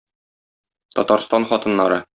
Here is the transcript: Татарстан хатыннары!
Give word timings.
Татарстан 0.95 1.49
хатыннары! 1.53 2.05